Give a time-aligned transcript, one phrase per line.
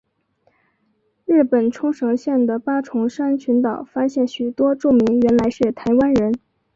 [1.25, 6.33] 日本冲绳县的八重山群岛发现许多住民原来是台湾人。